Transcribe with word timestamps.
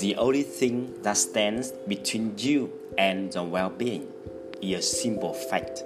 The 0.00 0.16
only 0.18 0.42
thing 0.42 0.94
that 1.02 1.16
stands 1.16 1.70
between 1.88 2.34
you 2.36 2.72
and 2.98 3.32
the 3.32 3.42
well 3.42 3.70
being 3.70 4.12
is 4.60 4.78
a 4.78 4.82
simple 4.82 5.32
fact. 5.32 5.84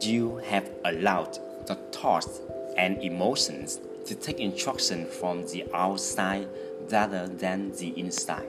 You 0.00 0.38
have 0.46 0.70
allowed 0.84 1.38
the 1.66 1.76
thoughts 1.92 2.40
and 2.76 3.00
emotions 3.02 3.78
to 4.06 4.14
take 4.14 4.40
instruction 4.40 5.06
from 5.06 5.46
the 5.46 5.66
outside 5.74 6.48
rather 6.90 7.28
than 7.28 7.72
the 7.72 7.88
inside. 7.98 8.48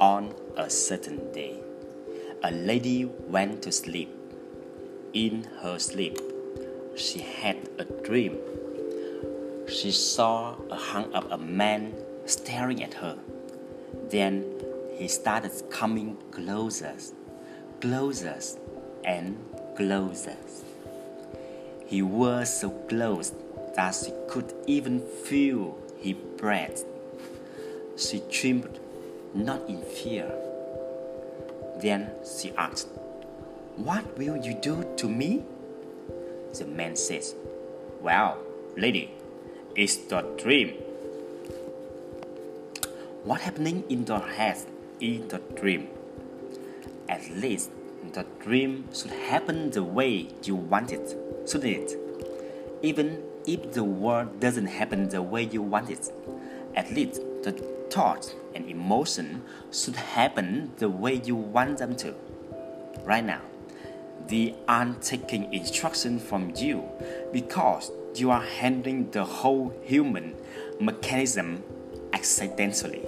On 0.00 0.34
a 0.56 0.70
certain 0.70 1.32
day, 1.32 1.60
a 2.42 2.50
lady 2.50 3.04
went 3.04 3.62
to 3.62 3.70
sleep. 3.70 4.15
In 5.16 5.44
her 5.62 5.78
sleep, 5.78 6.20
she 6.94 7.20
had 7.20 7.56
a 7.78 7.84
dream 7.84 8.36
she 9.68 9.90
saw 9.90 10.54
a 10.70 10.76
hunk 10.76 11.12
of 11.14 11.30
a 11.32 11.38
man 11.38 11.94
staring 12.24 12.82
at 12.82 12.94
her. 12.94 13.18
Then 14.10 14.44
he 14.96 15.08
started 15.08 15.52
coming 15.70 16.16
closer, 16.30 16.94
closer, 17.80 18.38
and 19.04 19.36
closer. 19.76 20.36
He 21.86 22.02
was 22.02 22.60
so 22.60 22.70
close 22.88 23.32
that 23.74 23.94
she 23.94 24.12
could 24.28 24.52
even 24.66 25.00
feel 25.00 25.78
his 25.98 26.14
breath. 26.36 26.84
She 27.96 28.22
trembled, 28.30 28.78
not 29.34 29.68
in 29.68 29.82
fear. 29.82 30.30
Then 31.80 32.10
she 32.38 32.52
asked, 32.56 32.88
What 33.76 34.16
will 34.16 34.38
you 34.38 34.54
do 34.54 34.88
to 34.96 35.06
me? 35.06 35.44
The 36.58 36.64
man 36.64 36.96
says, 36.96 37.34
Well, 38.00 38.38
lady, 38.74 39.10
it's 39.74 39.96
the 39.96 40.22
dream. 40.38 40.70
What 43.24 43.42
happening 43.42 43.84
in 43.90 44.06
your 44.06 44.20
head 44.20 44.56
is 44.98 45.28
the 45.28 45.40
dream. 45.60 45.88
At 47.06 47.28
least 47.30 47.70
the 48.14 48.24
dream 48.40 48.88
should 48.94 49.10
happen 49.10 49.70
the 49.70 49.84
way 49.84 50.28
you 50.42 50.56
want 50.56 50.92
it, 50.92 51.14
shouldn't 51.46 51.76
it? 51.76 51.96
Even 52.80 53.22
if 53.46 53.72
the 53.74 53.84
world 53.84 54.40
doesn't 54.40 54.68
happen 54.68 55.10
the 55.10 55.20
way 55.20 55.42
you 55.42 55.60
want 55.60 55.90
it, 55.90 56.10
at 56.74 56.90
least 56.92 57.20
the 57.42 57.52
thoughts 57.90 58.34
and 58.54 58.70
emotion 58.70 59.42
should 59.70 59.96
happen 59.96 60.72
the 60.78 60.88
way 60.88 61.20
you 61.22 61.36
want 61.36 61.76
them 61.76 61.94
to. 61.96 62.14
Right 63.04 63.24
now, 63.24 63.42
they 64.28 64.54
aren't 64.66 65.02
taking 65.02 65.52
instruction 65.52 66.18
from 66.18 66.52
you 66.56 66.84
because 67.32 67.90
you 68.14 68.30
are 68.30 68.42
handling 68.42 69.10
the 69.10 69.24
whole 69.24 69.72
human 69.82 70.34
mechanism 70.80 71.62
accidentally. 72.12 73.04